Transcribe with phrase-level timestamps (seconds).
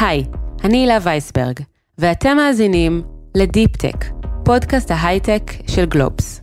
[0.00, 0.24] היי,
[0.64, 1.60] אני הילה וייסברג,
[1.98, 3.02] ואתם מאזינים
[3.34, 4.04] לדיפ-טק,
[4.44, 6.40] פודקאסט ההייטק של גלובס.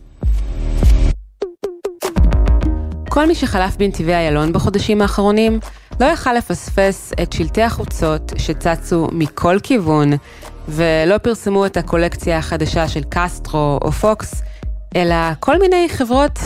[3.08, 5.60] כל מי שחלף בנתיבי איילון בחודשים האחרונים
[6.00, 10.12] לא יכל לפספס את שלטי החוצות שצצו מכל כיוון
[10.68, 14.42] ולא פרסמו את הקולקציה החדשה של קסטרו או פוקס,
[14.96, 16.38] אלא כל מיני חברות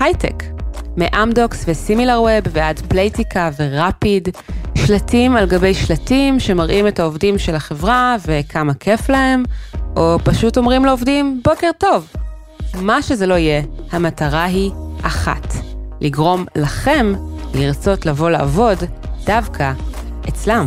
[0.00, 0.59] הייטק.
[0.96, 4.28] מאמדוקס וסימילר ווב ועד פלייטיקה ורפיד,
[4.74, 9.42] שלטים על גבי שלטים שמראים את העובדים של החברה וכמה כיף להם,
[9.96, 12.08] או פשוט אומרים לעובדים בוקר טוב.
[12.80, 14.70] מה שזה לא יהיה, המטרה היא
[15.02, 15.54] אחת,
[16.00, 17.14] לגרום לכם
[17.54, 18.78] לרצות לבוא לעבוד
[19.24, 19.72] דווקא
[20.28, 20.66] אצלם.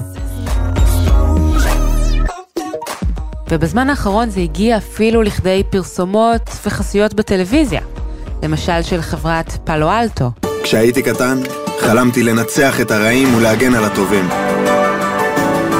[3.50, 7.82] ובזמן האחרון זה הגיע אפילו לכדי פרסומות וחסויות בטלוויזיה,
[8.44, 10.32] למשל של חברת פאלו אלטו.
[10.64, 11.40] כשהייתי קטן,
[11.80, 14.30] חלמתי לנצח את הרעים ולהגן על הטובים.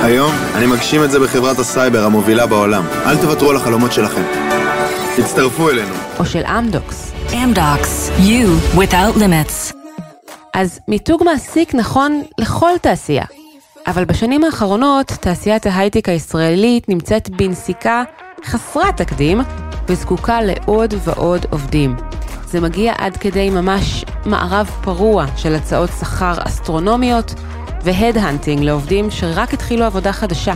[0.04, 2.84] היום אני מגשים את זה בחברת הסייבר המובילה בעולם.
[3.06, 4.22] אל תוותרו על החלומות שלכם.
[5.20, 5.94] הצטרפו אלינו.
[6.20, 7.12] או של אמדוקס.
[7.30, 9.76] Amdocs, you without limits.
[10.54, 13.26] אז מיתוג מעסיק נכון לכל תעשייה.
[13.88, 18.04] אבל בשנים האחרונות, תעשיית ההייטק הישראלית נמצאת בנסיקה
[18.46, 19.42] חסרת תקדים,
[19.88, 21.96] וזקוקה לעוד ועוד עובדים.
[22.54, 27.34] זה מגיע עד כדי ממש מערב פרוע של הצעות שכר אסטרונומיות
[27.84, 30.54] ו headhunting לעובדים שרק התחילו עבודה חדשה.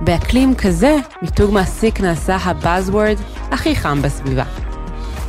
[0.00, 3.16] באקלים כזה, מיתוג מעסיק נעשה ה buzzword
[3.50, 4.44] הכי חם בסביבה.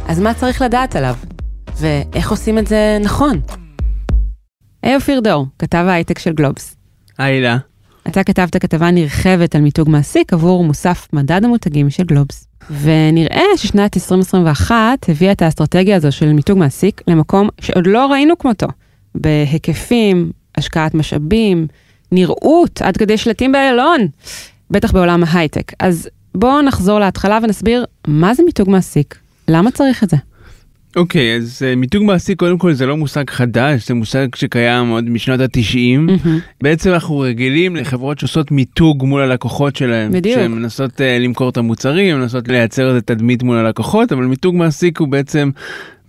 [0.07, 1.15] אז מה צריך לדעת עליו?
[1.77, 3.41] ואיך עושים את זה נכון?
[4.83, 6.75] היי אופיר דור, כתב ההייטק של גלובס.
[7.17, 7.57] היי הילה.
[8.07, 12.47] אתה כתבת כתבה נרחבת על מיתוג מעסיק עבור מוסף מדד המותגים של גלובס.
[12.81, 14.75] ונראה ששנת 2021
[15.09, 18.67] הביאה את האסטרטגיה הזו של מיתוג מעסיק למקום שעוד לא ראינו כמותו.
[19.15, 21.67] בהיקפים, השקעת משאבים,
[22.11, 24.07] נראות, עד כדי שלטים באיילון,
[24.71, 25.71] בטח בעולם ההייטק.
[25.79, 30.17] אז בואו נחזור להתחלה ונסביר מה זה מיתוג מעסיק, למה צריך את זה.
[30.95, 35.09] אוקיי, אז uh, מיתוג מעסיק קודם כל זה לא מושג חדש, זה מושג שקיים עוד
[35.09, 36.07] משנות התשעים.
[36.61, 40.11] בעצם אנחנו רגילים לחברות שעושות מיתוג מול הלקוחות שלהם.
[40.11, 40.35] בדיוק.
[40.35, 44.99] שהן מנסות uh, למכור את המוצרים, מנסות לייצר את התדמית מול הלקוחות, אבל מיתוג מעסיק
[44.99, 45.49] הוא בעצם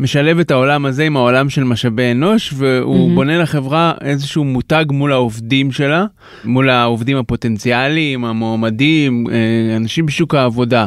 [0.00, 3.14] משלב את העולם הזה עם העולם של משאבי אנוש, והוא מהמם.
[3.14, 6.04] בונה לחברה איזשהו מותג מול העובדים שלה,
[6.44, 10.86] מול העובדים הפוטנציאליים, המועמדים, אה, אנשים בשוק העבודה.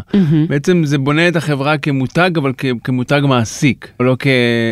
[0.50, 4.16] בעצם זה בונה את החברה כמותג, אבל כ- כמותג מעסיק, לא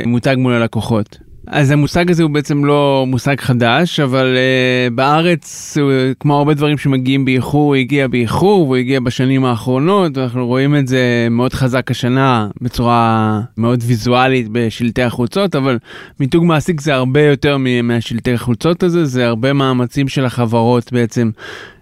[0.04, 1.18] כמותג מול הלקוחות.
[1.48, 6.78] אז המושג הזה הוא בעצם לא מושג חדש, אבל uh, בארץ, הוא, כמו הרבה דברים
[6.78, 11.92] שמגיעים באיחור, הוא הגיע באיחור, והוא הגיע בשנים האחרונות, ואנחנו רואים את זה מאוד חזק
[11.92, 15.78] השנה, בצורה מאוד ויזואלית בשלטי החוצות, אבל
[16.20, 21.30] מיתוג מעסיק זה הרבה יותר מהשלטי החוצות הזה, זה הרבה מאמצים של החברות בעצם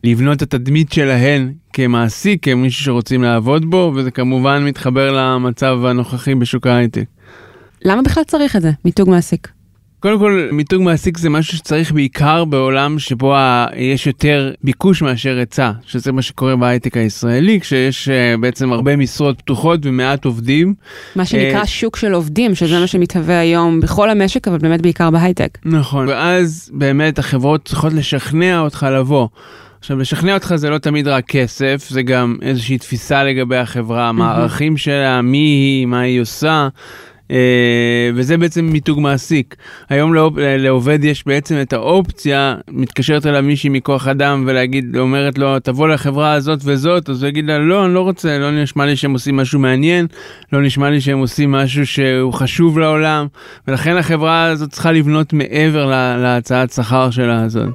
[0.04, 6.68] לבנות את התדמית שלהן כמעסיק, כמישהו שרוצים לעבוד בו, וזה כמובן מתחבר למצב הנוכחי בשוק
[6.68, 7.06] ההייטק.
[7.86, 9.48] למה בכלל צריך את זה, מיתוג מעסיק?
[10.00, 13.36] קודם כל, מיתוג מעסיק זה משהו שצריך בעיקר בעולם שבו
[13.76, 19.42] יש יותר ביקוש מאשר היצע, שזה מה שקורה בהייטק הישראלי, כשיש uh, בעצם הרבה משרות
[19.42, 20.74] פתוחות ומעט עובדים.
[21.16, 25.10] מה שנקרא אה, שוק של עובדים, שזה מה שמתהווה היום בכל המשק, אבל באמת בעיקר
[25.10, 25.58] בהייטק.
[25.66, 26.08] נכון.
[26.08, 29.28] ואז באמת החברות צריכות לשכנע אותך לבוא.
[29.80, 34.32] עכשיו, לשכנע אותך זה לא תמיד רק כסף, זה גם איזושהי תפיסה לגבי החברה, מה
[34.32, 36.68] הערכים שלה, מי היא, מה היא עושה.
[37.34, 37.38] אה,
[38.16, 39.56] וזה בעצם מיתוג מעסיק.
[39.90, 45.60] היום לעוב- לעובד יש בעצם את האופציה, מתקשרת אליו מישהי מכוח אדם ולהגיד, אומרת לו,
[45.60, 48.96] תבוא לחברה הזאת וזאת, אז הוא יגיד לה, לא, אני לא רוצה, לא נשמע לי
[48.96, 50.08] שהם עושים משהו מעניין,
[50.54, 53.28] לא נשמע לי שהם עושים משהו שהוא חשוב לעולם,
[53.68, 57.70] ולכן החברה הזאת צריכה לבנות מעבר לה- להצעת שכר שלה הזאת.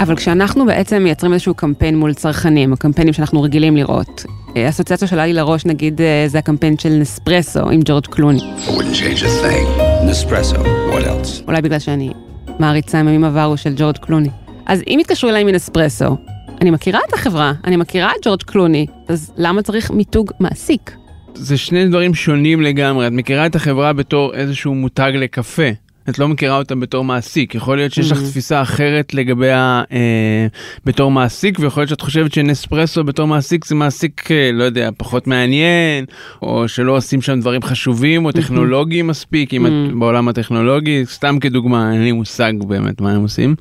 [0.00, 4.24] אבל כשאנחנו בעצם מייצרים איזשהו קמפיין מול צרכנים, הקמפיינים שאנחנו רגילים לראות,
[4.56, 8.38] אה, אסוציאציה שעולה לי לראש, נגיד, אה, זה הקמפיין של נספרסו עם ג'ורג' קלוני.
[8.38, 9.66] I wouldn't change a thing.
[10.08, 10.58] Nespresso,
[10.92, 11.42] what else?
[11.46, 12.12] אולי בגלל שאני
[12.58, 14.28] מעריצה ימים עברו של ג'ורג' קלוני.
[14.66, 16.16] אז אם יתקשרו אליי מנספרסו,
[16.60, 20.96] אני מכירה את החברה, אני מכירה את ג'ורג' קלוני, אז למה צריך מיתוג מעסיק?
[21.34, 23.06] זה שני דברים שונים לגמרי.
[23.06, 25.83] את מכירה את החברה בתור איזשהו מותג לקפה.
[26.08, 27.54] את לא מכירה אותה בתור מעסיק.
[27.54, 28.24] יכול להיות שיש לך Mhm.
[28.24, 30.46] תפיסה אחרת לגביה אה,
[30.84, 35.26] בתור מעסיק, ויכול להיות שאת חושבת שנספרסו בתור מעסיק זה מעסיק, אה, לא יודע, פחות
[35.26, 36.04] מעניין,
[36.42, 39.94] או שלא עושים שם דברים חשובים או טכנולוגיים מספיק, אם את Mhm.
[39.98, 43.54] בעולם הטכנולוגי, סתם כדוגמה, אין לי מושג באמת מה הם עושים.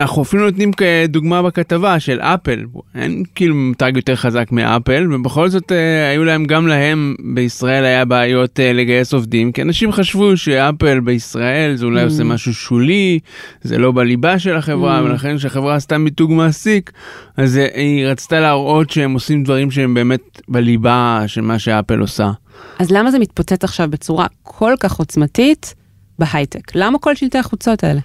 [0.00, 2.64] אנחנו אפילו נותנים כדוגמה בכתבה של אפל,
[2.94, 8.04] אין כאילו מותג יותר חזק מאפל, ובכל זאת אה, היו להם, גם להם בישראל היה
[8.04, 13.18] בעיות אה, לגייס עובדים, כי אנשים חשבו שאפל בישראל זה אולי עושה משהו שולי,
[13.62, 16.92] זה לא בליבה של החברה, ולכן כשהחברה עשתה מיתוג מעסיק,
[17.36, 22.30] אז אה, היא רצתה להראות שהם עושים דברים שהם באמת בליבה של מה שאפל עושה.
[22.78, 25.74] אז למה זה מתפוצץ עכשיו בצורה כל כך עוצמתית
[26.18, 26.74] בהייטק?
[26.74, 28.00] למה כל שלטי החוצות האלה?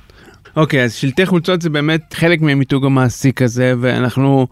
[0.56, 4.48] אוקיי, אז שלטי חולצות זה באמת חלק ממיתוג המעסיק הזה, ואנחנו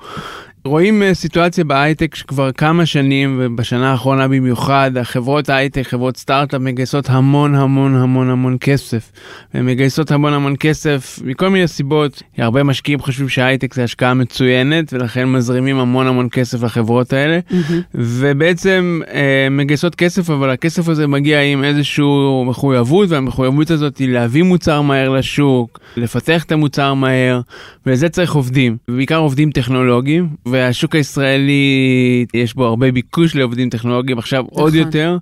[0.65, 7.09] רואים אה, סיטואציה בהייטק שכבר כמה שנים, ובשנה האחרונה במיוחד, החברות הייטק, חברות סטארט-אפ מגייסות
[7.09, 9.11] המון המון המון המון כסף.
[9.53, 12.23] והן מגייסות המון המון כסף מכל מיני סיבות.
[12.37, 17.39] הרבה משקיעים חושבים שהייטק זה השקעה מצוינת, ולכן מזרימים המון המון כסף לחברות האלה.
[17.49, 17.73] Mm-hmm.
[17.95, 22.05] ובעצם אה, מגייסות כסף, אבל הכסף הזה מגיע עם איזושהי
[22.45, 27.41] מחויבות, והמחויבות הזאת היא להביא מוצר מהר לשוק, לפתח את המוצר מהר,
[27.85, 30.27] ולזה צריך עובדים, ובעיקר עובדים טכנולוגיים.
[30.51, 34.63] והשוק הישראלי יש בו הרבה ביקוש לעובדים טכנולוגיים עכשיו נכון.
[34.63, 35.17] עוד יותר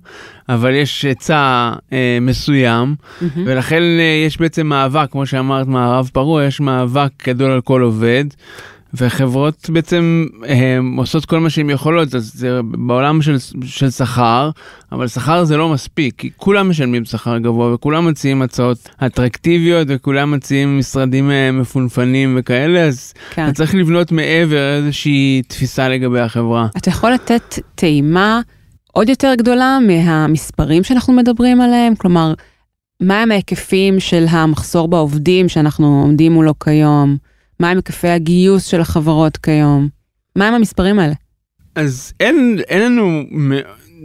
[0.48, 3.24] אבל יש היצע אה, מסוים mm-hmm.
[3.46, 8.24] ולכן אה, יש בעצם מאבק כמו שאמרת מערב פרוע יש מאבק גדול על כל עובד.
[8.94, 14.50] וחברות בעצם הם, עושות כל מה שהן יכולות, אז זה בעולם של, של שכר,
[14.92, 20.30] אבל שכר זה לא מספיק, כי כולם משלמים שכר גבוה וכולם מציעים הצעות אטרקטיביות וכולם
[20.30, 23.44] מציעים משרדים אה, מפונפנים וכאלה, אז כן.
[23.44, 26.66] אתה צריך לבנות מעבר איזושהי תפיסה לגבי החברה.
[26.76, 28.40] אתה יכול לתת טעימה
[28.92, 31.94] עוד יותר גדולה מהמספרים שאנחנו מדברים עליהם?
[31.94, 32.34] כלומר,
[33.00, 37.29] מהם ההיקפים של המחסור בעובדים שאנחנו עומדים מולו כיום?
[37.60, 39.88] מהם היקפי הגיוס של החברות כיום?
[40.36, 41.14] מהם המספרים האלה?
[41.74, 43.22] אז אין, אין לנו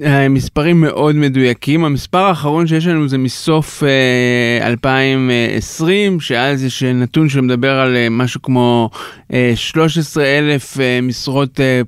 [0.03, 1.85] אה, מספרים מאוד מדויקים.
[1.85, 8.41] המספר האחרון שיש לנו זה מסוף אה, 2020, שאז יש נתון שמדבר על אה, משהו
[8.41, 8.89] כמו
[9.33, 11.81] אה, 13 אלף אה, משרות אה,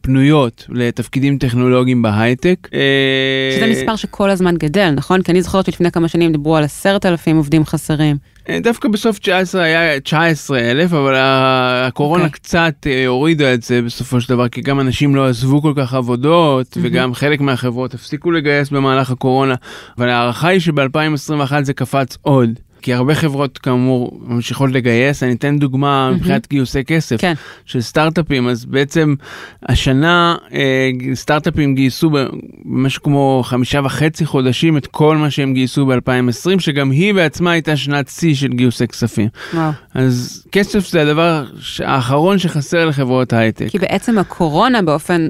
[0.00, 2.68] פנויות לתפקידים טכנולוגיים בהייטק.
[2.74, 5.22] אה, שזה מספר שכל הזמן גדל, נכון?
[5.22, 8.16] כי אני זוכרת שלפני כמה שנים דיברו על 10,000 עובדים חסרים.
[8.50, 12.26] אה, דווקא בסוף 19 היה 19 אלף, אבל הקורונה okay.
[12.26, 12.40] אוקיי.
[12.40, 15.94] קצת אה, הורידה את זה בסופו של דבר, כי גם אנשים לא עזבו כל כך
[15.94, 16.80] עבודות, mm-hmm.
[16.82, 19.54] וגם חלק מהחברות הפסיקו לגייס במהלך הקורונה,
[19.98, 22.50] אבל ההערכה היא שב-2021 זה קפץ עוד.
[22.82, 27.34] כי הרבה חברות כאמור ממשיכות לגייס, אני אתן דוגמה מבחינת גיוסי כסף כן.
[27.64, 29.14] של סטארט-אפים, אז בעצם
[29.62, 36.60] השנה אה, סטארט-אפים גייסו במשהו כמו חמישה וחצי חודשים את כל מה שהם גייסו ב-2020,
[36.60, 39.28] שגם היא בעצמה הייתה שנת שיא של גיוסי כספים.
[39.54, 39.70] וואו.
[39.94, 41.44] אז כסף זה הדבר
[41.84, 43.66] האחרון שחסר לחברות הייטק.
[43.68, 45.28] כי בעצם הקורונה באופן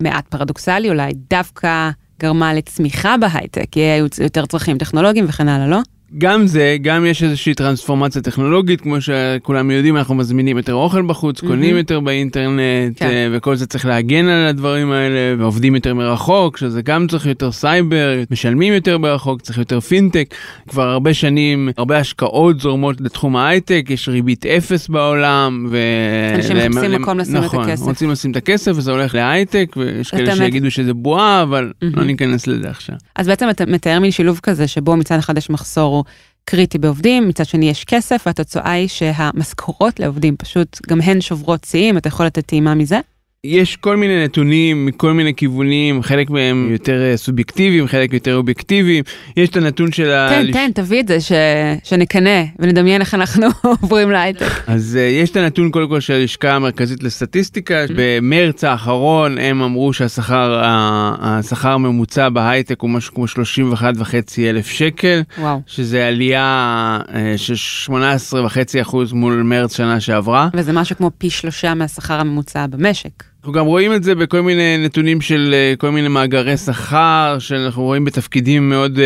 [0.00, 1.90] מעט פרדוקסלי אולי דווקא
[2.20, 5.78] גרמה לצמיחה בהייטק, כי היו יותר צרכים טכנולוגיים וכן הלאה, לא?
[6.18, 11.40] גם זה, גם יש איזושהי טרנספורמציה טכנולוגית, כמו שכולם יודעים, אנחנו מזמינים יותר אוכל בחוץ,
[11.40, 11.78] קונים mm-hmm.
[11.78, 13.06] יותר באינטרנט, כן.
[13.06, 17.52] אה, וכל זה צריך להגן על הדברים האלה, ועובדים יותר מרחוק, שזה גם צריך יותר
[17.52, 20.34] סייבר, משלמים יותר ברחוק, צריך יותר פינטק.
[20.68, 25.78] כבר הרבה שנים, הרבה השקעות זורמות לתחום ההייטק, יש ריבית אפס בעולם, ו...
[26.34, 27.80] אנשים מחפשים מקום לשים נכון, את הכסף.
[27.80, 31.86] נכון, רוצים לשים את הכסף, וזה הולך להייטק, ויש כאלה שיגידו שזה בועה, אבל mm-hmm.
[31.96, 32.96] לא ניכנס לזה עכשיו.
[33.16, 35.97] אז בעצם אתה מתאר מין שילוב כזה, שבו מצד אחד יש מחסור
[36.44, 41.96] קריטי בעובדים, מצד שני יש כסף, והתוצאה היא שהמשכורות לעובדים פשוט גם הן שוברות שיאים,
[41.96, 43.00] אתה יכול לתת טעימה מזה?
[43.44, 49.04] יש כל מיני נתונים מכל מיני כיוונים, חלק מהם יותר אה, סובייקטיביים, חלק יותר אובייקטיביים.
[49.36, 50.28] יש את הנתון של ה...
[50.28, 51.32] תן, תן, תביא את זה, ש...
[51.84, 53.46] שנקנא ונדמיין איך אנחנו
[53.82, 54.46] עוברים להייטק.
[54.66, 57.92] אז uh, יש את הנתון קודם כל של הלשכה המרכזית לסטטיסטיקה, mm-hmm.
[57.96, 65.22] במרץ האחרון הם אמרו שהשכר השכר הממוצע בהייטק הוא משהו כמו 31 וחצי אלף שקל,
[65.38, 65.60] וואו.
[65.66, 70.48] שזה עלייה uh, של 18 וחצי אחוז מול מרץ שנה שעברה.
[70.54, 73.27] וזה משהו כמו פי שלושה מהשכר הממוצע במשק.
[73.38, 77.82] אנחנו גם רואים את זה בכל מיני נתונים של אה, כל מיני מאגרי שכר שאנחנו
[77.82, 79.00] רואים בתפקידים מאוד uh,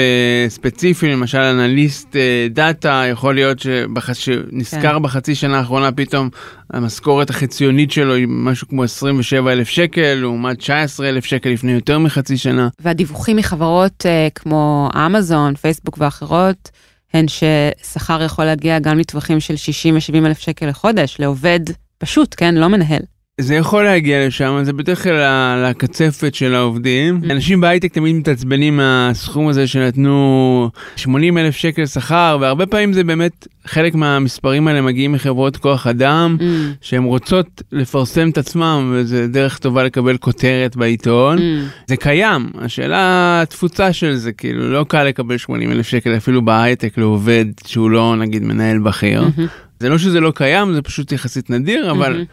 [0.49, 4.13] ספציפיים למשל אנליסט uh, דאטה יכול להיות שבח...
[4.13, 5.03] שנזכר כן.
[5.03, 6.29] בחצי שנה האחרונה פתאום
[6.73, 11.99] המשכורת החציונית שלו היא משהו כמו 27 אלף שקל לעומת 19 אלף שקל לפני יותר
[11.99, 12.69] מחצי שנה.
[12.81, 16.71] והדיווחים מחברות uh, כמו אמזון פייסבוק ואחרות.
[17.15, 21.61] הן ששכר יכול להגיע גם לטווחים של 60 ו-70 אלף שקל לחודש לעובד
[21.99, 22.55] פשוט, כן?
[22.55, 23.12] לא מנהל.
[23.41, 27.21] זה יכול להגיע לשם, זה בדרך כלל לקצפת של העובדים.
[27.23, 27.33] Mm-hmm.
[27.33, 33.47] אנשים בהייטק תמיד מתעצבנים מהסכום הזה שנתנו 80 אלף שקל שכר, והרבה פעמים זה באמת,
[33.67, 36.43] חלק מהמספרים האלה מגיעים מחברות כוח אדם, mm.
[36.81, 41.39] שהן רוצות לפרסם את עצמם, וזה דרך טובה לקבל כותרת בעיתון.
[41.39, 41.43] Mm.
[41.87, 46.99] זה קיים, השאלה התפוצה של זה, כאילו לא קל לקבל 80 אלף שקל אפילו בהייטק
[46.99, 49.23] לעובד שהוא לא נגיד מנהל בכיר.
[49.23, 49.43] Mm-hmm.
[49.81, 52.25] זה לא שזה לא קיים, זה פשוט יחסית נדיר, אבל...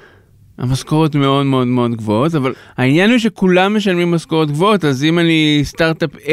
[0.60, 5.62] המשכורות מאוד מאוד מאוד גבוהות, אבל העניין הוא שכולם משלמים משכורות גבוהות, אז אם אני
[5.64, 6.30] סטארט-אפ A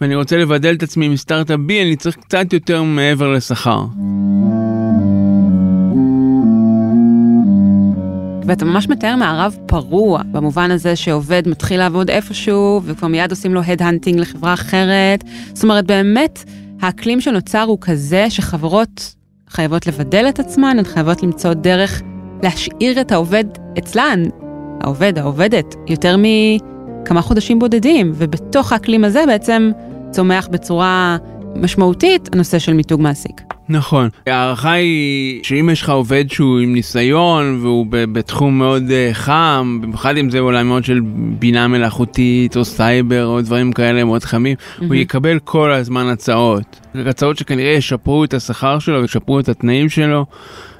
[0.00, 3.84] ואני רוצה לבדל את עצמי מסטארט-אפ B, אני צריך קצת יותר מעבר לשכר.
[8.46, 13.62] ואתה ממש מתאר מערב פרוע, במובן הזה שעובד מתחיל לעבוד איפשהו, וכבר מיד עושים לו
[13.62, 15.24] headhunting לחברה אחרת.
[15.52, 16.44] זאת אומרת, באמת,
[16.80, 19.14] האקלים שנוצר הוא כזה שחברות
[19.48, 22.02] חייבות לבדל את עצמן, הן חייבות למצוא דרך
[22.42, 23.44] להשאיר את העובד
[23.78, 24.22] אצלן,
[24.80, 29.70] העובד, העובדת, יותר מכמה חודשים בודדים, ובתוך האקלים הזה בעצם
[30.10, 31.16] צומח בצורה
[31.56, 33.40] משמעותית הנושא של מיתוג מעסיק.
[33.68, 34.08] נכון.
[34.26, 40.16] ההערכה היא שאם יש לך עובד שהוא עם ניסיון והוא בתחום מאוד uh, חם, במיוחד
[40.16, 41.00] אם זה עולמות של
[41.38, 44.84] בינה מלאכותית או סייבר או דברים כאלה מאוד חמים, mm-hmm.
[44.84, 46.80] הוא יקבל כל הזמן הצעות.
[47.06, 50.26] הצעות שכנראה ישפרו את השכר שלו וישפרו את התנאים שלו.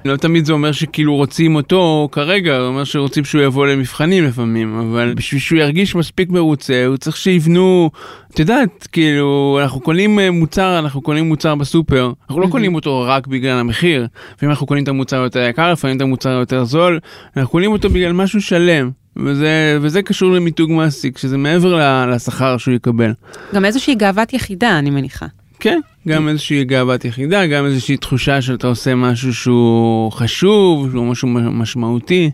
[0.05, 4.79] לא תמיד זה אומר שכאילו רוצים אותו כרגע, זה אומר שרוצים שהוא יבוא למבחנים לפעמים,
[4.79, 7.91] אבל בשביל שהוא ירגיש מספיק מרוצה, הוא צריך שיבנו,
[8.35, 13.05] את יודעת, כאילו, אנחנו קונים אה, מוצר, אנחנו קונים מוצר בסופר, אנחנו לא קונים אותו
[13.07, 14.07] רק בגלל המחיר,
[14.43, 16.99] ואם אנחנו קונים את המוצר יותר יקר, לפעמים את המוצר יותר זול,
[17.37, 18.91] אנחנו קונים אותו בגלל משהו שלם.
[19.25, 23.13] וזה, וזה קשור למיתוג מעסיק, שזה מעבר לשכר שהוא יקבל.
[23.55, 25.27] גם איזושהי גאוות יחידה, אני מניחה.
[25.67, 31.29] כן, גם איזושהי גאוות יחידה, גם איזושהי תחושה שאתה עושה משהו שהוא חשוב, שהוא משהו
[31.29, 32.31] משמעותי.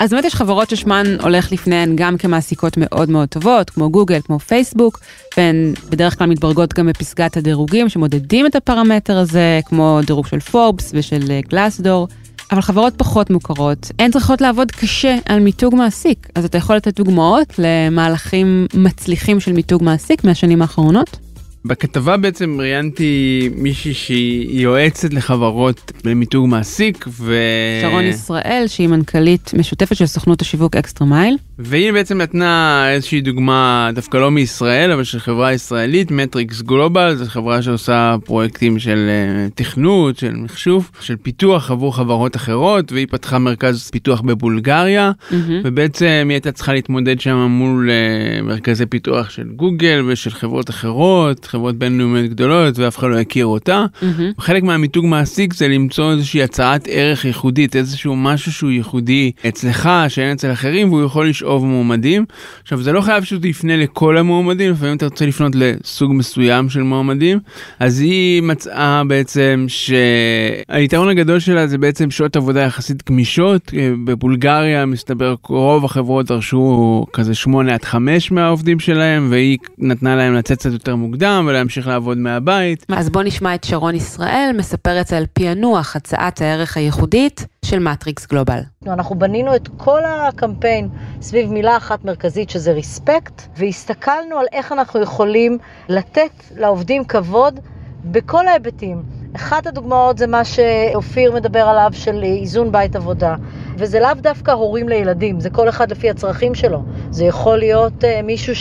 [0.00, 4.38] אז באמת יש חברות ששמן הולך לפניהן גם כמעסיקות מאוד מאוד טובות, כמו גוגל, כמו
[4.38, 5.00] פייסבוק,
[5.36, 10.90] והן בדרך כלל מתברגות גם בפסגת הדירוגים שמודדים את הפרמטר הזה, כמו דירוג של פורבס
[10.94, 12.08] ושל גלאסדור.
[12.52, 16.28] אבל חברות פחות מוכרות, הן צריכות לעבוד קשה על מיתוג מעסיק.
[16.34, 21.16] אז אתה יכול לתת דוגמאות למהלכים מצליחים של מיתוג מעסיק מהשנים האחרונות?
[21.64, 27.34] בכתבה בעצם ראיינתי מישהי שהיא יועצת לחברות למיתוג מעסיק ו...
[27.82, 31.36] שרון ישראל שהיא מנכ"לית משותפת של סוכנות השיווק אקסטרה מייל.
[31.58, 37.24] והיא בעצם נתנה איזושהי דוגמה דווקא לא מישראל אבל של חברה ישראלית מטריקס גלובל זו
[37.24, 43.38] חברה שעושה פרויקטים של uh, תכנות של מחשוב של פיתוח עבור חברות אחרות והיא פתחה
[43.38, 45.34] מרכז פיתוח בבולגריה mm-hmm.
[45.64, 51.44] ובעצם היא הייתה צריכה להתמודד שם מול uh, מרכזי פיתוח של גוגל ושל חברות אחרות
[51.44, 53.84] חברות בינלאומיות גדולות ואף אחד לא יכיר אותה.
[54.02, 54.06] Mm-hmm.
[54.40, 60.32] חלק מהמיתוג מעסיק זה למצוא איזושהי הצעת ערך ייחודית איזשהו משהו שהוא ייחודי אצלך שאין
[60.32, 61.32] אצל אחרים והוא יכול.
[61.42, 62.24] לשאוב מועמדים.
[62.62, 66.82] עכשיו זה לא חייב שאתה יפנה לכל המועמדים, לפעמים אתה רוצה לפנות לסוג מסוים של
[66.82, 67.38] מועמדים.
[67.78, 73.72] אז היא מצאה בעצם שהיתרון הגדול שלה זה בעצם שעות עבודה יחסית גמישות.
[74.04, 80.58] בבולגריה מסתבר רוב החברות דרשו כזה 8 עד 5 מהעובדים שלהם, והיא נתנה להם לצאת
[80.58, 82.86] קצת יותר מוקדם ולהמשיך לעבוד מהבית.
[82.88, 88.60] אז בוא נשמע את שרון ישראל מספרת על פענוח הצעת הערך הייחודית של מטריקס גלובל.
[88.86, 90.88] אנחנו בנינו את כל הקמפיין
[91.20, 97.60] סביב מילה אחת מרכזית שזה ריספקט, והסתכלנו על איך אנחנו יכולים לתת לעובדים כבוד
[98.04, 99.02] בכל ההיבטים.
[99.36, 103.36] אחת הדוגמאות זה מה שאופיר מדבר עליו של איזון בית עבודה.
[103.76, 106.82] וזה לאו דווקא הורים לילדים, זה כל אחד לפי הצרכים שלו.
[107.10, 108.52] זה יכול להיות uh, מישהו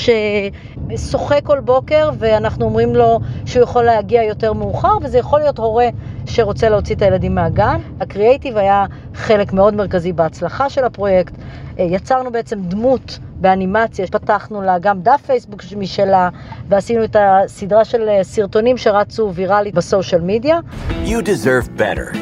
[0.95, 5.87] ששוחה כל בוקר ואנחנו אומרים לו שהוא יכול להגיע יותר מאוחר, וזה יכול להיות הורה
[6.25, 7.81] שרוצה להוציא את הילדים מהגן.
[7.99, 8.85] הקריאייטיב היה
[9.15, 11.33] חלק מאוד מרכזי בהצלחה של הפרויקט.
[11.35, 16.29] Uh, יצרנו בעצם דמות באנימציה, פתחנו לה גם דף פייסבוק משלה,
[16.69, 20.59] ועשינו את הסדרה של אה, סרטונים שרצו ויראלית בסושיאל מדיה.
[21.05, 22.15] You deserve better.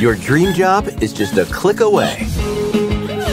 [0.00, 2.14] Your dream job is just a click away.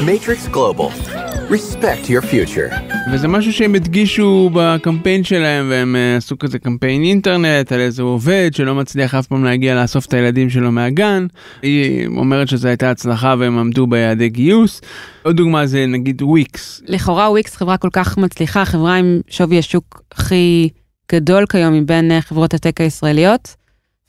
[0.06, 1.15] Matrix Global.
[1.50, 2.74] Respect your future.
[3.12, 8.50] וזה משהו שהם הדגישו בקמפיין שלהם והם uh, עשו כזה קמפיין אינטרנט על איזה עובד
[8.54, 11.28] שלא מצליח אף פעם להגיע לאסוף את הילדים שלו מהגן.
[11.62, 14.82] היא אומרת שזו הייתה הצלחה והם עמדו ביעדי גיוס.
[15.24, 16.82] עוד דוגמה זה נגיד וויקס.
[16.88, 20.70] לכאורה וויקס חברה כל כך מצליחה, חברה עם שווי השוק הכי
[21.12, 23.56] גדול כיום מבין uh, חברות הטק הישראליות.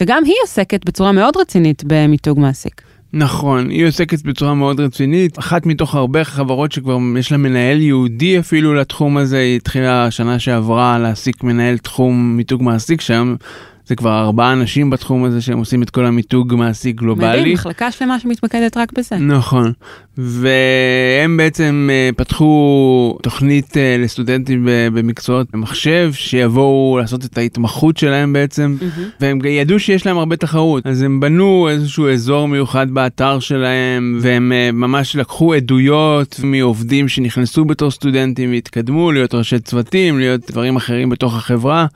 [0.02, 2.85] וגם היא עוסקת בצורה מאוד רצינית במיתוג מעסיק.
[3.12, 8.38] נכון, היא עוסקת בצורה מאוד רצינית, אחת מתוך הרבה חברות שכבר יש לה מנהל יהודי
[8.38, 13.36] אפילו לתחום הזה, היא התחילה שנה שעברה להעסיק מנהל תחום מיתוג מעסיק, שהיום
[13.86, 17.40] זה כבר ארבעה אנשים בתחום הזה שהם עושים את כל המיתוג מעסיק גלובלי.
[17.40, 19.16] מדהים, מחלקה שלמה שמתמקדת רק בזה.
[19.16, 19.72] נכון,
[20.18, 28.76] והם בעצם אה, פתחו תוכנית אה, לסטודנטים במקצועות מחשב שיבואו לעשות את ההתמחות שלהם בעצם,
[28.80, 29.00] mm-hmm.
[29.20, 34.52] והם ידעו שיש להם הרבה תחרות, אז הם בנו איזשהו אזור מיוחד באתר שלהם, והם
[34.52, 41.08] אה, ממש לקחו עדויות מעובדים שנכנסו בתור סטודנטים והתקדמו להיות ראשי צוותים, להיות דברים אחרים
[41.08, 41.86] בתוך החברה,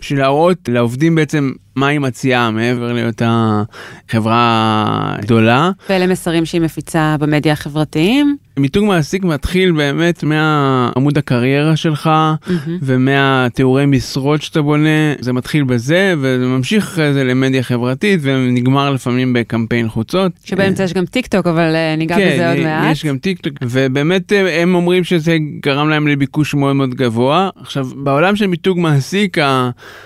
[0.00, 3.62] בשביל להראות לעובדים בעצם מה היא מציעה מעבר להיותה
[4.08, 5.70] חברה גדולה.
[5.88, 8.36] ואלה מסרים שהיא מפיצה במדיה החברתיים.
[8.60, 12.78] מיתוג מעסיק מתחיל באמת מעמוד הקריירה שלך מהמם.
[12.82, 19.32] ומהתיאורי משרות שאתה בונה, זה מתחיל בזה וזה ממשיך אחרי זה למדיה חברתית ונגמר לפעמים
[19.32, 20.32] בקמפיין חוצות.
[20.44, 22.92] שבאמצע יש גם טיק טוק, אבל אה, ניגע כן, בזה עוד מעט.
[22.92, 27.48] יש גם טיק טוק, ובאמת אה, הם אומרים שזה גרם להם לביקוש מאוד מאוד גבוה.
[27.60, 29.36] עכשיו, בעולם של מיתוג מעסיק,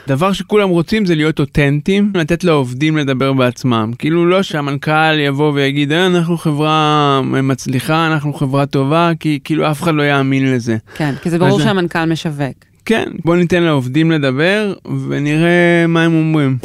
[0.06, 3.90] הדבר שכולם רוצים זה להיות אותנטיים, לתת לעובדים לדבר בעצמם.
[3.98, 9.82] כאילו לא שהמנכ"ל יבוא ויגיד, "אה, אנחנו חברה מצליחה, אנחנו חברה טובה, כי כאילו אף
[9.82, 10.76] אחד לא יאמין לזה.
[10.96, 12.54] כן, כי זה ברור אז- שהמנכ"ל משווק.
[12.84, 14.72] כן, בוא ניתן לעובדים לדבר
[15.08, 16.56] ונראה מה הם אומרים.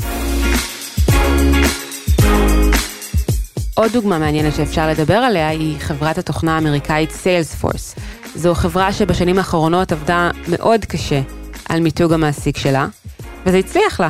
[3.75, 7.95] עוד דוגמה מעניינת שאפשר לדבר עליה היא חברת התוכנה האמריקאית סיילספורס.
[8.35, 11.21] זו חברה שבשנים האחרונות עבדה מאוד קשה
[11.69, 12.87] על מיתוג המעסיק שלה,
[13.45, 14.09] וזה הצליח לה.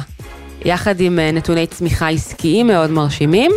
[0.66, 3.52] יחד עם אה, נתוני צמיחה עסקיים מאוד מרשימים,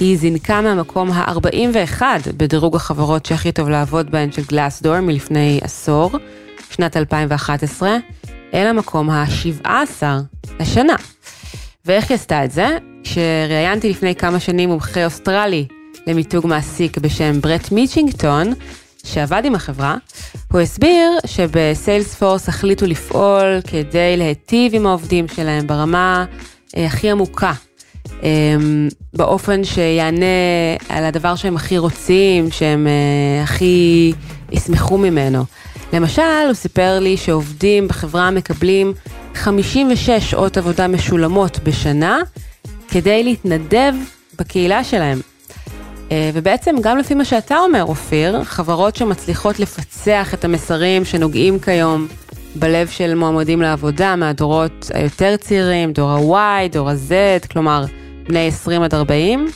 [0.00, 2.02] היא זינקה מהמקום ה-41
[2.36, 6.10] בדירוג החברות שהכי טוב לעבוד בהן של גלאסדור מלפני עשור,
[6.70, 7.96] שנת 2011,
[8.54, 10.02] אל המקום ה-17
[10.60, 10.96] השנה.
[11.84, 12.78] ואיך היא עשתה את זה?
[13.04, 15.66] כשראיינתי לפני כמה שנים מומחה אוסטרלי
[16.06, 18.52] למיתוג מעסיק בשם ברט מיצ'ינגטון,
[19.04, 19.96] שעבד עם החברה,
[20.52, 26.24] הוא הסביר שבסיילספורס החליטו לפעול כדי להיטיב עם העובדים שלהם ברמה
[26.76, 27.52] אה, הכי עמוקה.
[28.22, 28.28] אה,
[29.14, 30.26] באופן שיענה
[30.88, 34.12] על הדבר שהם הכי רוצים, שהם אה, הכי
[34.52, 35.44] ישמחו ממנו.
[35.92, 38.92] למשל, הוא סיפר לי שעובדים בחברה מקבלים
[39.34, 42.20] 56 שעות עבודה משולמות בשנה
[42.88, 43.94] כדי להתנדב
[44.38, 45.20] בקהילה שלהם.
[46.12, 52.06] אה, ובעצם גם לפי מה שאתה אומר, אופיר, חברות שמצליחות לפצח את המסרים שנוגעים כיום
[52.54, 57.84] בלב של מועמדים לעבודה מהדורות היותר צעירים, דור ה-Y, דור ה-Z, כלומר
[58.28, 59.46] בני 20 עד 40,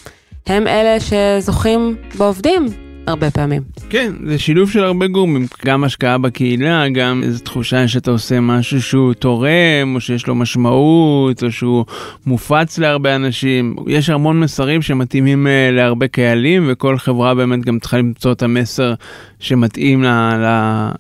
[0.46, 2.66] הם אלה שזוכים בעובדים
[3.06, 3.62] הרבה פעמים.
[3.90, 8.82] כן, זה שילוב של הרבה גורמים, גם השקעה בקהילה, גם איזו תחושה שאתה עושה משהו
[8.82, 11.84] שהוא תורם, או שיש לו משמעות, או שהוא
[12.26, 13.76] מופץ להרבה אנשים.
[13.86, 18.94] יש המון מסרים שמתאימים אה, להרבה קהלים, וכל חברה באמת גם צריכה למצוא את המסר
[19.40, 20.32] שמתאים ל-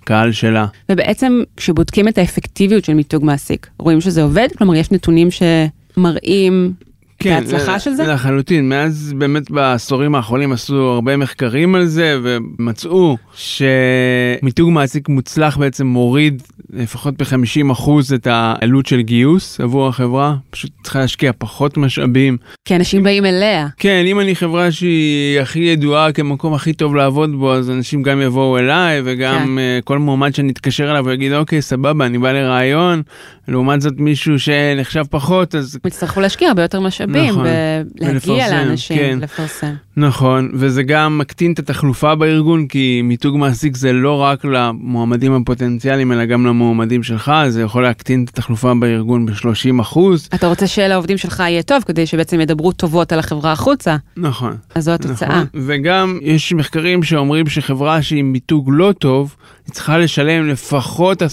[0.02, 0.66] לקהל שלה.
[0.92, 4.48] ובעצם כשבודקים את האפקטיביות של מיתוג מעסיק, רואים שזה עובד?
[4.58, 6.72] כלומר, יש נתונים שמראים
[7.20, 8.04] את ההצלחה של זה?
[8.04, 15.56] כן, לחלוטין, מאז באמת בעשורים האחרונים עשו הרבה מחקרים על זה ומצאו שמיתוג מעסיק מוצלח
[15.56, 22.36] בעצם מוריד לפחות ב-50% את העלות של גיוס עבור החברה, פשוט צריכה להשקיע פחות משאבים.
[22.64, 23.68] כי אנשים באים אליה.
[23.76, 28.20] כן, אם אני חברה שהיא הכי ידועה כמקום הכי טוב לעבוד בו, אז אנשים גם
[28.20, 29.46] יבואו אליי, וגם כן.
[29.46, 29.80] כן.
[29.84, 33.02] כל מועמד שאני אתקשר אליו ויגיד, אוקיי, סבבה, אני בא לראיון,
[33.48, 37.46] לעומת זאת מישהו שנחשב פחות, אז יצטרכו להשקיע הרבה יותר משאבים, נכון.
[37.46, 39.18] ולהגיע ולפרסם, לאנשים, כן.
[39.22, 39.74] לפרסם.
[39.96, 46.12] נכון, וזה גם מקטין את התחלופה בארגון, כי מיתוג מעסיק זה לא רק למועמדים הפוטנציאליים,
[46.12, 50.28] אלא גם למועמדים שלך, זה יכול להקטין את התחלופה בארגון ב-30 אחוז.
[50.34, 54.56] אתה רוצה שלעובדים שלך יהיה טוב, כדי שבעצם ידברו טובות על החברה החוצה, נכון.
[54.74, 55.28] אז זו התוצאה.
[55.28, 55.46] נכון.
[55.54, 61.24] וגם יש מחקרים שאומרים שחברה שהיא מיתוג לא טוב, היא צריכה לשלם לפחות 10%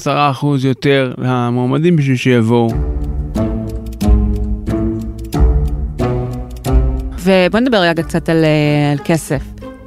[0.64, 2.70] יותר למועמדים בשביל שיבואו.
[7.24, 9.42] ובוא נדבר רגע קצת על, אה, על כסף.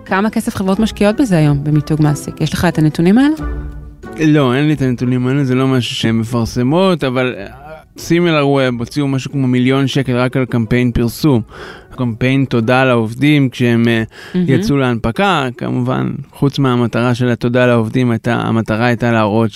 [0.04, 2.40] כמה כסף חברות משקיעות בזה היום, במיתוג מעסיק?
[2.40, 3.34] יש לך את הנתונים האלה?
[4.18, 7.34] לא, אין לי את הנתונים האלה, זה לא משהו שהן מפרסמות, אבל
[7.98, 11.42] סימילר ווב הוציאו משהו כמו מיליון שקל רק על קמפיין פרסום.
[11.96, 14.02] קמפיין תודה לעובדים כשהם אה,
[14.34, 19.50] יצאו להנפקה, כמובן, חוץ מהמטרה של התודה לעובדים, הייתה, המטרה הייתה להראות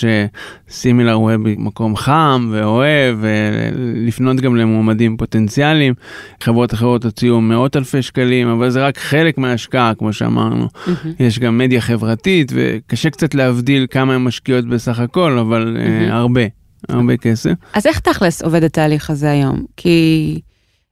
[0.68, 5.94] שסימילר ווב מקום חם ואוהב, ולפנות גם למועמדים פוטנציאליים.
[6.42, 10.68] חברות אחרות הוציאו מאות אלפי שקלים, אבל זה רק חלק מההשקעה, כמו שאמרנו.
[11.20, 16.59] יש גם מדיה חברתית, וקשה קצת להבדיל כמה הן משקיעות בסך הכל, אבל אה, הרבה,
[16.88, 17.52] הרבה כסף.
[17.74, 19.64] אז איך תכלס עובד התהליך הזה היום?
[19.76, 20.40] כי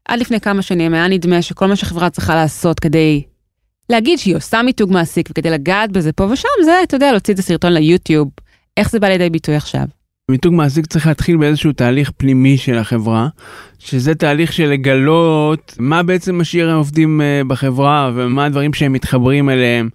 [0.09, 3.23] עד לפני כמה שנים היה נדמה שכל מה שחברה צריכה לעשות כדי
[3.91, 7.39] להגיד שהיא עושה מיתוג מעסיק וכדי לגעת בזה פה ושם, זה, אתה יודע, להוציא את
[7.39, 8.29] הסרטון ליוטיוב.
[8.77, 9.85] איך זה בא לידי ביטוי עכשיו?
[10.31, 13.29] מיתוג מעסיק צריך להתחיל באיזשהו תהליך פנימי של החברה,
[13.79, 19.89] שזה תהליך של לגלות מה בעצם משאיר העובדים אה, בחברה ומה הדברים שהם מתחברים אליהם.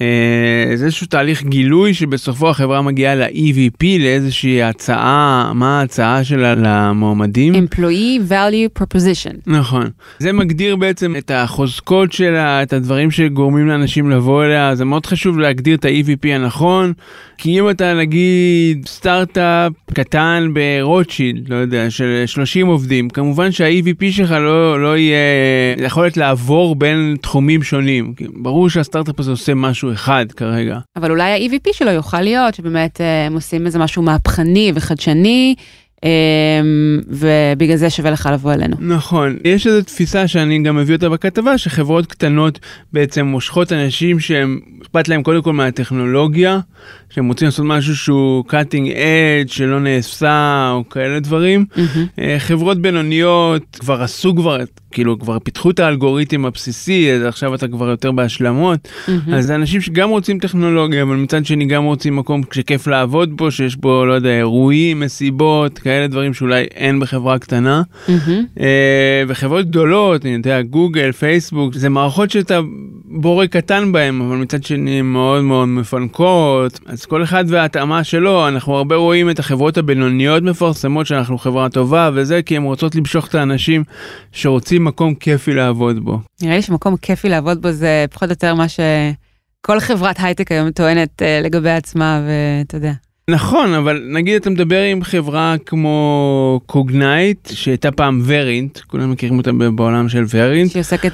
[0.00, 7.54] אה, זה איזשהו תהליך גילוי שבסופו החברה מגיעה ל-EVP, לאיזושהי הצעה, מה ההצעה שלה למועמדים.
[7.54, 9.36] Employee Value Proposition.
[9.46, 9.90] נכון.
[10.18, 15.38] זה מגדיר בעצם את החוזקות שלה, את הדברים שגורמים לאנשים לבוא אליה, זה מאוד חשוב
[15.38, 16.92] להגדיר את ה-EVP הנכון,
[17.38, 24.30] כי אם אתה נגיד סטארט-אפ קטן ברוטשילד, לא יודע, של 30 עובדים, כמובן שה-EVP שלך
[24.30, 25.18] לא, לא יהיה
[25.78, 28.14] יכולת לעבור בין תחומים שונים.
[28.34, 30.78] ברור שהסטארט-אפ הזה עושה משהו אחד כרגע.
[30.96, 35.54] אבל אולי ה-EVP שלו יוכל להיות שבאמת אה, הם עושים איזה משהו מהפכני וחדשני,
[37.08, 38.76] ובגלל זה שווה לך לבוא אלינו.
[38.80, 42.58] נכון, יש איזו תפיסה שאני גם מביא אותה בכתבה, שחברות קטנות
[42.92, 46.60] בעצם מושכות אנשים שהם, אכפת להם קודם כל מהטכנולוגיה,
[47.10, 51.64] שהם רוצים לעשות משהו שהוא cutting edge, שלא נעשה, או כאלה דברים.
[51.74, 52.20] Mm-hmm.
[52.38, 54.58] חברות בינוניות כבר עשו כבר,
[54.90, 58.88] כאילו כבר פיתחו את האלגוריתם הבסיסי, אז עכשיו אתה כבר יותר בהשלמות.
[58.88, 59.34] Mm-hmm.
[59.34, 63.50] אז זה אנשים שגם רוצים טכנולוגיה, אבל מצד שני גם רוצים מקום שכיף לעבוד בו,
[63.50, 67.82] שיש בו, לא יודע, אירועים, מסיבות, כאלה דברים שאולי אין בחברה קטנה.
[68.06, 68.60] Mm-hmm.
[68.60, 72.60] אה, וחברות גדולות, אני יודע, גוגל, פייסבוק, זה מערכות שאתה
[73.12, 76.80] בורג קטן בהם, אבל מצד שני מאוד מאוד מפנקות.
[76.86, 82.10] אז כל אחד וההתאמה שלו, אנחנו הרבה רואים את החברות הבינוניות מפרסמות שאנחנו חברה טובה
[82.14, 83.84] וזה, כי הן רוצות למשוך את האנשים
[84.32, 86.18] שרוצים מקום כיפי לעבוד בו.
[86.42, 90.70] נראה לי שמקום כיפי לעבוד בו זה פחות או יותר מה שכל חברת הייטק היום
[90.70, 92.92] טוענת אה, לגבי עצמה, ואתה יודע.
[93.30, 99.50] נכון, אבל נגיד אתה מדבר עם חברה כמו קוגנייט, שהייתה פעם ורינט, כולם מכירים אותה
[99.74, 100.70] בעולם של ורינט.
[100.70, 101.12] שהיא עוסקת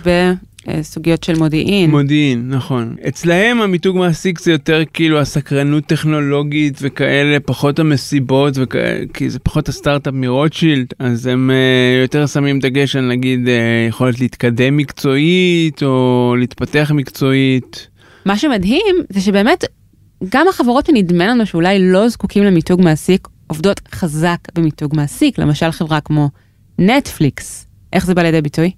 [0.68, 1.90] בסוגיות של מודיעין.
[1.90, 2.96] מודיעין, נכון.
[3.08, 9.68] אצלהם המיתוג מעסיק זה יותר כאילו הסקרנות טכנולוגית וכאלה, פחות המסיבות, וכאלה, כי זה פחות
[9.68, 13.50] הסטארט-אפ מרוטשילד, אז הם uh, יותר שמים דגש על נגיד uh,
[13.88, 17.88] יכולת להתקדם מקצועית, או להתפתח מקצועית.
[18.24, 19.64] מה שמדהים זה שבאמת
[20.28, 26.00] גם החברות שנדמה לנו שאולי לא זקוקים למיתוג מעסיק, עובדות חזק במיתוג מעסיק, למשל חברה
[26.00, 26.30] כמו
[26.78, 27.66] נטפליקס.
[27.92, 28.70] איך זה בא לידי ביטוי?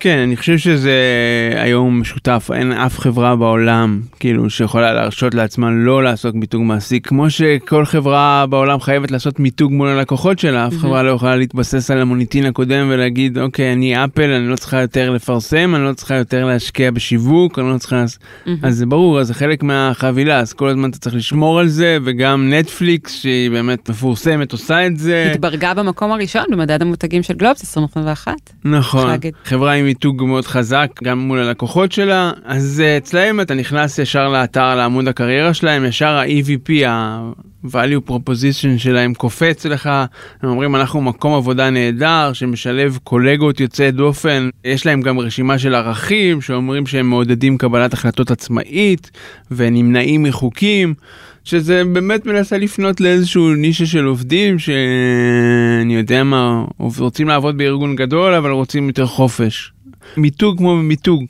[0.00, 0.92] כן, אני חושב שזה
[1.56, 7.30] היום משותף, אין אף חברה בעולם כאילו שיכולה להרשות לעצמה לא לעשות מיתוג מעסיק, כמו
[7.30, 12.00] שכל חברה בעולם חייבת לעשות מיתוג מול הלקוחות שלה, אף חברה לא יכולה להתבסס על
[12.00, 16.44] המוניטין הקודם ולהגיד אוקיי אני אפל, אני לא צריכה יותר לפרסם, אני לא צריכה יותר
[16.44, 18.04] להשקיע בשיווק, אני לא צריכה...
[18.62, 21.98] אז זה ברור, אז זה חלק מהחבילה, אז כל הזמן אתה צריך לשמור על זה,
[22.04, 25.30] וגם נטפליקס שהיא באמת מפורסמת עושה את זה.
[25.34, 28.32] התברגה במקום הראשון במדד המותגים של גלובס 2021.
[28.64, 29.10] נכון,
[29.44, 34.28] חברה עם מיתוג מאוד חזק גם מול הלקוחות שלה אז uh, אצלהם אתה נכנס ישר
[34.28, 39.90] לאתר לעמוד הקריירה שלהם ישר ה-EVP ה-value proposition שלהם קופץ לך
[40.42, 45.74] הם אומרים אנחנו מקום עבודה נהדר שמשלב קולגות יוצאי דופן יש להם גם רשימה של
[45.74, 49.10] ערכים שאומרים שהם מעודדים קבלת החלטות עצמאית
[49.50, 50.94] ונמנעים מחוקים.
[51.48, 58.34] שזה באמת מנסה לפנות לאיזשהו נישה של עובדים שאני יודע מה רוצים לעבוד בארגון גדול
[58.34, 59.72] אבל רוצים יותר חופש.
[60.16, 61.24] מיתוג כמו מיתוג.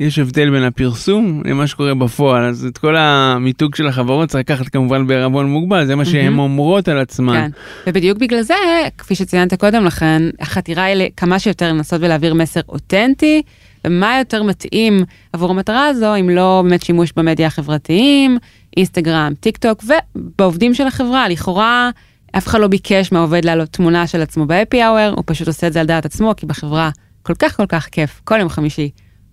[0.00, 4.68] יש הבדל בין הפרסום למה שקורה בפועל אז את כל המיתוג של החברות צריך לקחת
[4.68, 7.34] כמובן בערבון מוגבל זה מה שהן אומרות על עצמן.
[7.34, 7.50] כן.
[7.86, 8.54] ובדיוק בגלל זה
[8.98, 13.42] כפי שציינת קודם לכן החתירה היא כמה שיותר לנסות ולהעביר מסר אותנטי
[13.86, 18.38] ומה יותר מתאים עבור המטרה הזו אם לא באמת שימוש במדיה החברתיים
[18.76, 19.84] אינסטגרם טיק טוק
[20.16, 21.90] ובעובדים של החברה לכאורה
[22.38, 25.72] אף אחד לא ביקש מהעובד להעלות תמונה של עצמו ב-happy hour הוא פשוט עושה את
[25.72, 26.90] זה על דעת עצמו כי בחברה
[27.26, 28.90] כל כך כל כך כיף כל יום חמישי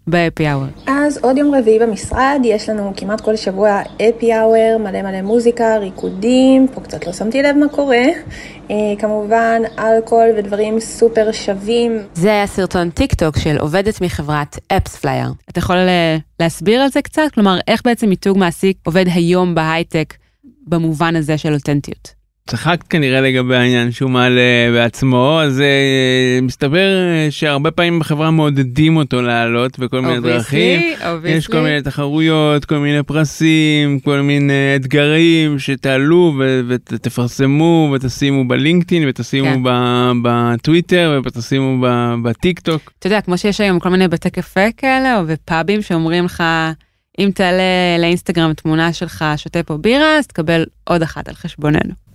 [0.08, 0.67] ב-happy hour.
[0.88, 5.77] אז עוד יום רביעי במשרד יש לנו כמעט כל שבוע happy hour מלא מלא מוזיקה
[5.77, 8.04] ריקודים פה קצת לא שמתי לב מה קורה
[8.71, 11.99] אה, כמובן אלכוהול ודברים סופר שווים.
[12.13, 15.30] זה היה סרטון טיק טוק של עובדת מחברת אפספלייר.
[15.49, 15.75] אתה יכול
[16.39, 20.13] להסביר על זה קצת כלומר איך בעצם מיתוג מעסיק עובד היום בהייטק
[20.67, 22.20] במובן הזה של אותנטיות.
[22.47, 26.88] צחקת כנראה לגבי העניין שהוא מעלה בעצמו אז uh, מסתבר
[27.30, 31.27] שהרבה פעמים בחברה מעודדים אותו לעלות בכל מיני דרכים obviously.
[31.27, 36.36] יש כל מיני תחרויות כל מיני פרסים כל מיני אתגרים שתעלו
[36.67, 40.17] ותפרסמו ותשימו בלינקדאין ותשימו כן.
[40.23, 41.86] בטוויטר ותשימו
[42.23, 42.91] בטיק טוק.
[42.99, 46.43] אתה יודע כמו שיש היום כל מיני בתי קפה כאלה או בפאבים שאומרים לך.
[47.19, 52.11] אם תעלה לאינסטגרם תמונה שלך שותה פה בירה אז תקבל עוד אחת על חשבוננו.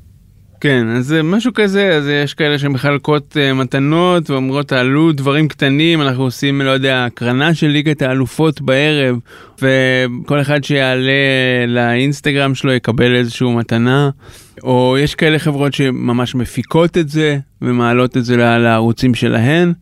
[0.60, 6.02] כן אז זה משהו כזה אז יש כאלה שמחלקות uh, מתנות ואומרות תעלו דברים קטנים
[6.02, 9.18] אנחנו עושים לא יודע הקרנה של ליגת האלופות בערב
[9.58, 11.12] וכל אחד שיעלה
[11.66, 14.10] לאינסטגרם שלו יקבל איזשהו מתנה
[14.62, 19.72] או יש כאלה חברות שממש מפיקות את זה ומעלות את זה לערוצים שלהן.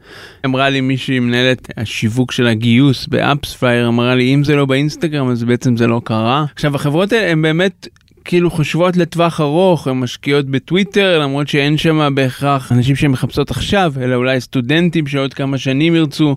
[0.47, 5.45] אמרה לי מישהי מנהלת השיווק של הגיוס באפספלייר אמרה לי אם זה לא באינסטגרם אז
[5.45, 7.89] בעצם זה לא קרה עכשיו החברות האלה הן באמת
[8.25, 14.15] כאילו חושבות לטווח ארוך, הן משקיעות בטוויטר, למרות שאין שם בהכרח אנשים שמחפשות עכשיו, אלא
[14.15, 16.37] אולי סטודנטים שעוד כמה שנים ירצו.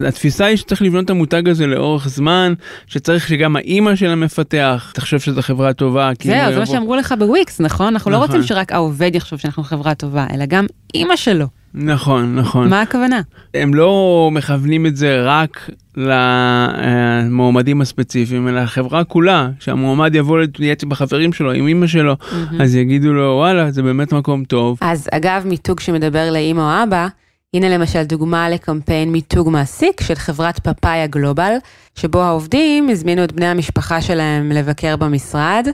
[0.00, 2.54] התפיסה היא שצריך לבנות את המותג הזה לאורך זמן,
[2.86, 6.10] שצריך שגם האימא של המפתח תחשוב שזו חברה טובה.
[6.24, 7.86] זהו, זה מה שאמרו לך בוויקס, נכון?
[7.86, 12.68] אנחנו לא רוצים שרק העובד יחשוב שאנחנו חברה טובה, אלא גם אימא שלו נכון, נכון.
[12.68, 13.20] מה הכוונה?
[13.54, 21.32] הם לא מכוונים את זה רק למועמדים הספציפיים, אלא לחברה כולה, שהמועמד יבוא להתייעץ בחברים
[21.32, 22.16] שלו, עם אמא שלו,
[22.60, 24.78] אז יגידו לו, וואלה, זה באמת מקום טוב.
[24.80, 27.08] אז אגב, מיתוג שמדבר לאמא או אבא,
[27.54, 31.52] הנה למשל דוגמה לקמפיין מיתוג מעסיק של חברת פאפאיה גלובל,
[31.94, 35.66] שבו העובדים הזמינו את בני המשפחה שלהם לבקר במשרד,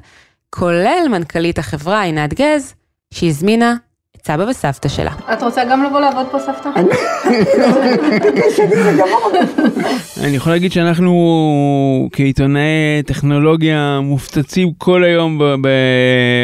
[0.51, 2.75] כולל מנכ"לית החברה עינת גז,
[3.15, 3.75] שהזמינה
[4.21, 5.11] את סבא וסבתא שלה.
[5.33, 6.69] את רוצה גם לבוא לעבוד פה, סבתא?
[10.25, 12.63] אני יכול להגיד שאנחנו כעיתונאי
[13.07, 15.55] טכנולוגיה מופצצים כל היום ב-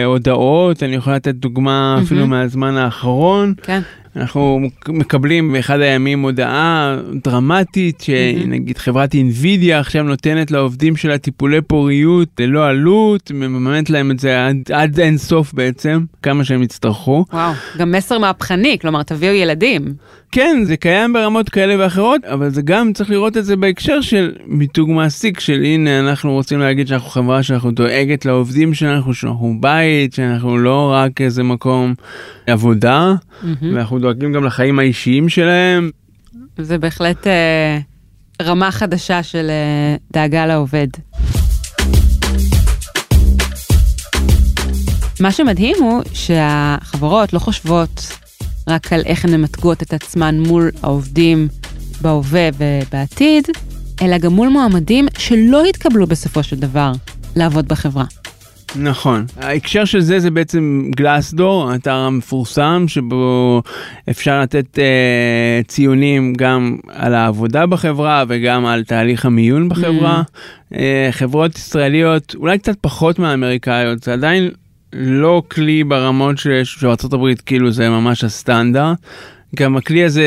[0.04, 3.54] בהודעות, אני יכול לתת דוגמה אפילו מהזמן האחרון.
[3.62, 3.80] כן.
[4.16, 12.28] אנחנו מקבלים באחד הימים הודעה דרמטית שנגיד חברת אינווידיה עכשיו נותנת לעובדים שלה טיפולי פוריות
[12.40, 17.24] ללא עלות, מממנת להם את זה עד, עד אין סוף בעצם, כמה שהם יצטרכו.
[17.32, 19.94] וואו, גם מסר מהפכני, כלומר תביאו ילדים.
[20.32, 24.32] כן, זה קיים ברמות כאלה ואחרות, אבל זה גם צריך לראות את זה בהקשר של
[24.46, 30.14] מיתוג מעסיק, של הנה אנחנו רוצים להגיד שאנחנו חברה שאנחנו דואגת לעובדים שלנו, שאנחנו בית,
[30.14, 31.94] שאנחנו לא רק איזה מקום
[32.46, 33.14] עבודה,
[33.72, 35.90] ואנחנו דואגים גם לחיים האישיים שלהם.
[36.58, 37.78] זה בהחלט אה,
[38.42, 40.86] רמה חדשה של אה, דאגה לעובד.
[45.20, 48.18] מה שמדהים הוא שהחברות לא חושבות
[48.68, 51.48] רק על איך הן ממתגות את עצמן מול העובדים
[52.00, 53.48] בהווה ובעתיד,
[54.02, 56.92] אלא גם מול מועמדים שלא יתקבלו בסופו של דבר
[57.36, 58.04] לעבוד בחברה.
[58.76, 59.24] נכון.
[59.40, 63.62] ההקשר של זה זה בעצם גלאסדור, האתר המפורסם שבו
[64.10, 70.22] אפשר לתת אה, ציונים גם על העבודה בחברה וגם על תהליך המיון בחברה.
[70.26, 70.76] Mm.
[70.76, 74.50] אה, חברות ישראליות אולי קצת פחות מהאמריקאיות, זה עדיין
[74.92, 78.98] לא כלי ברמות שיש בארה"ב כאילו זה ממש הסטנדרט.
[79.54, 80.24] גם הכלי הזה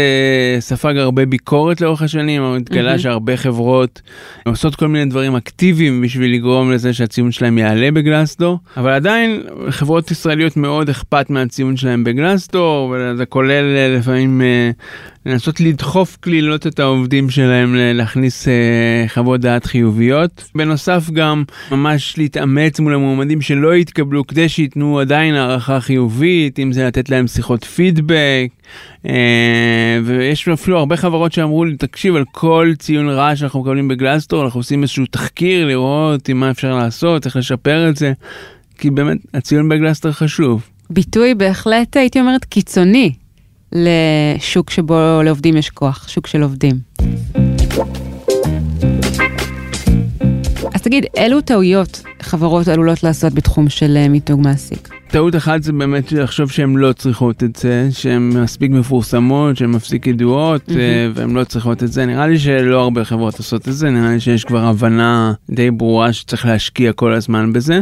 [0.59, 2.99] ספג הרבה ביקורת לאורך השנים, אבל התגלה mm-hmm.
[2.99, 4.01] שהרבה חברות
[4.45, 10.11] עושות כל מיני דברים אקטיביים בשביל לגרום לזה שהציון שלהם יעלה בגלסדור, אבל עדיין חברות
[10.11, 14.41] ישראליות מאוד אכפת מהציון שלהם בגלסדור, וזה כולל לפעמים
[15.27, 18.47] לנסות לדחוף כלילות את העובדים שלהם להכניס
[19.07, 20.43] חוות דעת חיוביות.
[20.55, 26.87] בנוסף גם ממש להתאמץ מול המועמדים שלא יתקבלו כדי שייתנו עדיין הערכה חיובית, אם זה
[26.87, 28.47] לתת להם שיחות פידבק.
[30.05, 34.59] ויש אפילו הרבה חברות שאמרו לי, תקשיב, על כל ציון רע שאנחנו מקבלים בגלסטור, אנחנו
[34.59, 38.13] עושים איזשהו תחקיר לראות עם מה אפשר לעשות, איך לשפר את זה,
[38.77, 40.69] כי באמת הציון בגלסטר חשוב.
[40.89, 43.13] ביטוי בהחלט, הייתי אומרת, קיצוני
[43.71, 46.75] לשוק שבו לעובדים יש כוח, שוק של עובדים.
[50.73, 54.96] אז תגיד, אילו טעויות חברות עלולות לעשות בתחום של מיתוג מעסיק?
[55.11, 60.07] טעות אחת זה באמת לחשוב שהן לא צריכות את זה, שהן מספיק מפורסמות, שהן מספיק
[60.07, 60.73] ידועות, mm-hmm.
[61.13, 62.05] והן לא צריכות את זה.
[62.05, 66.13] נראה לי שלא הרבה חברות עושות את זה, נראה לי שיש כבר הבנה די ברורה
[66.13, 67.81] שצריך להשקיע כל הזמן בזה.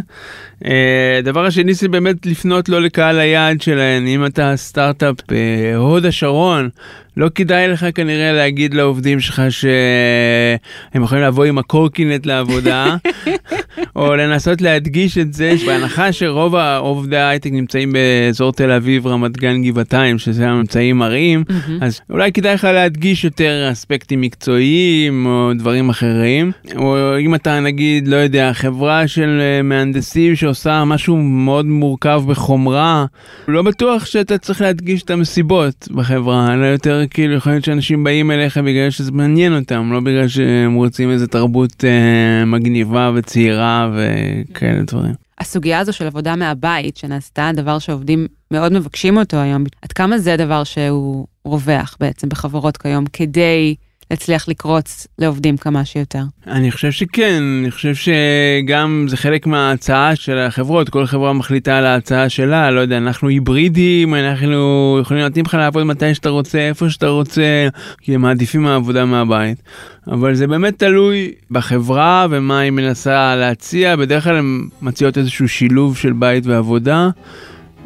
[1.19, 6.69] הדבר השני זה באמת לפנות לא לקהל היעד שלהן, אם אתה סטארט-אפ בהוד השרון,
[7.17, 12.95] לא כדאי לך כנראה להגיד לעובדים שלך שהם יכולים לבוא עם הקורקינט לעבודה,
[13.95, 19.63] או לנסות להדגיש את זה, בהנחה שרוב עובדי ההייטק נמצאים באזור תל אביב, רמת גן,
[19.63, 21.43] גבעתיים, שזה הממצאים מראים.
[21.81, 28.07] אז אולי כדאי לך להדגיש יותר אספקטים מקצועיים או דברים אחרים, או אם אתה נגיד,
[28.07, 33.05] לא יודע, חברה של מהנדסים שעושה משהו מאוד מורכב בחומרה,
[33.47, 38.31] לא בטוח שאתה צריך להדגיש את המסיבות בחברה, אלא יותר כאילו יכול להיות שאנשים באים
[38.31, 44.81] אליך בגלל שזה מעניין אותם, לא בגלל שהם רוצים איזה תרבות אה, מגניבה וצעירה וכאלה
[44.81, 45.13] דברים.
[45.39, 50.37] הסוגיה הזו של עבודה מהבית שנעשתה, דבר שעובדים מאוד מבקשים אותו היום, עד כמה זה
[50.37, 53.75] דבר שהוא רווח בעצם בחברות כיום כדי
[54.11, 56.23] להצליח לקרוץ לעובדים כמה שיותר?
[56.47, 61.85] אני חושב שכן, אני חושב שגם זה חלק מההצעה של החברות, כל חברה מחליטה על
[61.85, 66.89] ההצעה שלה, לא יודע, אנחנו היברידים, אנחנו יכולים להתאים לך לעבוד מתי שאתה רוצה, איפה
[66.89, 67.67] שאתה רוצה,
[68.01, 69.63] כי הם מעדיפים מהעבודה מהבית.
[70.07, 75.97] אבל זה באמת תלוי בחברה ומה היא מנסה להציע, בדרך כלל הן מציעות איזשהו שילוב
[75.97, 77.09] של בית ועבודה,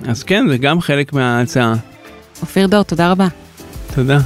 [0.06, 1.74] אז כן, זה גם חלק מההצעה.
[2.42, 3.28] אופיר דור, תודה רבה.
[3.96, 4.20] תודה.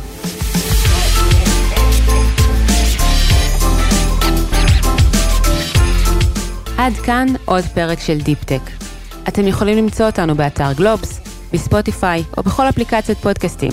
[6.83, 8.61] עד כאן עוד פרק של דיפ-טק.
[9.27, 11.19] אתם יכולים למצוא אותנו באתר גלובס,
[11.53, 13.71] בספוטיפיי או בכל אפליקציית פודקאסטים.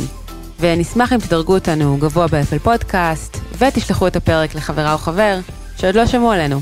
[0.60, 5.38] ונשמח אם תדרגו אותנו גבוה באפל פודקאסט, ותשלחו את הפרק לחברה או חבר
[5.76, 6.60] שעוד לא שמעו עלינו.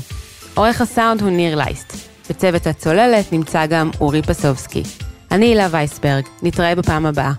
[0.53, 1.93] עורך הסאונד הוא ניר לייסט.
[2.29, 4.83] בצוות הצוללת נמצא גם אורי פסובסקי.
[5.31, 7.31] אני הילה וייסברג, נתראה בפעם הבאה.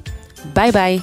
[0.54, 0.98] ביי ביי.